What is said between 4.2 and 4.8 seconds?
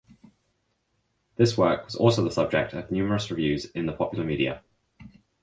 media.